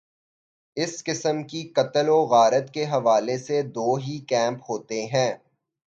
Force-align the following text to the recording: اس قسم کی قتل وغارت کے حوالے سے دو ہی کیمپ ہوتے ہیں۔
اس 0.77 1.03
قسم 1.03 1.43
کی 1.43 1.61
قتل 1.75 2.09
وغارت 2.09 2.73
کے 2.73 2.85
حوالے 2.85 3.37
سے 3.37 3.61
دو 3.71 3.95
ہی 3.95 4.19
کیمپ 4.19 4.61
ہوتے 4.69 5.05
ہیں۔ 5.05 5.31